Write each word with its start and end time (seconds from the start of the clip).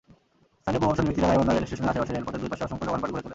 স্থানীয় 0.61 0.79
প্রভাবশালী 0.81 1.07
ব্যক্তিরা 1.07 1.29
গাইবান্ধা 1.29 1.53
রেলস্টেশনের 1.53 1.91
আশপাশে 1.91 2.11
রেলপথের 2.13 2.41
দুই 2.43 2.51
পাশে 2.51 2.63
অসংখ্য 2.67 2.85
দোকানপাট 2.87 3.09
গড়ে 3.11 3.23
তোলেন। 3.23 3.29